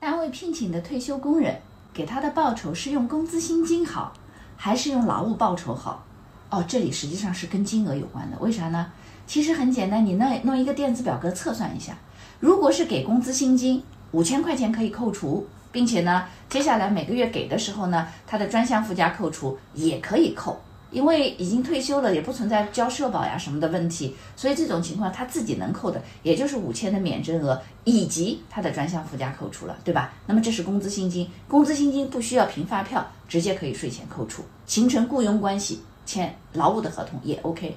[0.00, 1.60] 单位聘请的退休工人
[1.92, 4.12] 给他的报酬是用工资薪金好，
[4.56, 6.04] 还是用劳务报酬好？
[6.50, 8.38] 哦，这里实际上是跟金额有关的。
[8.38, 8.92] 为啥呢？
[9.26, 11.98] 其实很简单，你弄弄一个电子表格测算一下，
[12.38, 13.82] 如果是给工资薪金，
[14.12, 20.60] 五千块钱可以扣除，并且呢，接下来每个月给的时候呢，他的专项附加扣除也可以扣。
[20.90, 30.12] 因为已经退休了，也不存在交社保呀什么的问题，所以这种情况他自己能扣的，也就是五千的免征额以及他的专项附加扣除了，对吧？
[30.26, 37.76] 那么这是工资薪金，工资薪金不需要凭发票，直接可以税前扣除，形成雇佣关系，签劳务的合同也 OK。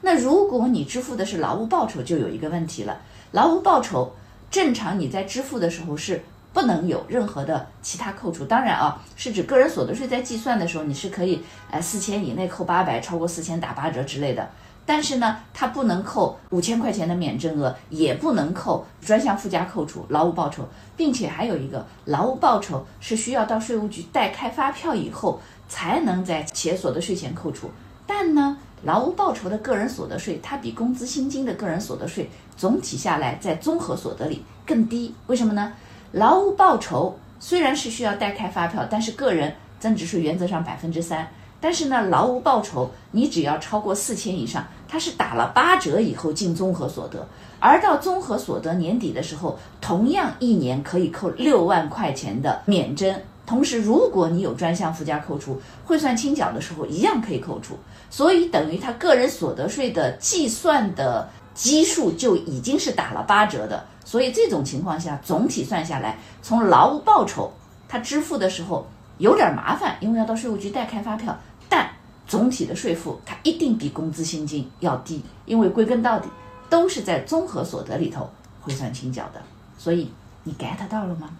[0.00, 3.00] 那如果你支付的是劳务报酬，就有一个问题了，
[3.32, 4.14] 劳务报酬
[4.50, 6.22] 正常你在支付的时候是。
[6.56, 14.48] 不能有任何的其他扣除，当然啊，是指个人所得税在计算的时候，你是可以，呃，四千以内扣八百，超过四千打八折之类的。
[14.86, 27.70] 但是呢，它不能扣五千块钱的免征额，也不能扣专项附加扣除、劳务报酬，并且还有一个劳务报酬是需要到税务局代开发票以后才能在企业所得税前扣除。
[28.06, 35.74] 但呢，劳务报酬的个人所得税，它比工资薪金的个人所得税总体下来在综合所得里更低，为什么呢？
[36.12, 41.28] 劳务报酬虽然是需要代开发票，但是个人增值税原则上百分之三。
[41.58, 47.26] 但是呢，劳务报酬你只要超过四千以上，它是打了八折以后进综合所得，
[47.58, 53.18] 而到综合所得年底的时候，同样一年可以扣六万块钱的免征。
[53.46, 57.76] 同时，如果你有专项附加扣除，汇算清缴的时候一样可以扣除。
[58.10, 63.84] 所以等于他个人所得税的计算的基数就已经是打了八折的。
[64.04, 67.50] 所以这种情况下，总体算下来，从劳务报酬
[67.88, 68.86] 他支付的时候
[69.18, 71.36] 有点麻烦，因为要到税务局代开发票。
[71.68, 71.90] 但
[72.28, 76.28] 总体的税负它一定比工资薪金要低，因为归根到底
[76.70, 79.42] 都是在综合所得里头汇算清缴的。
[79.76, 80.08] 所以
[80.44, 81.30] 你 get 到了吗？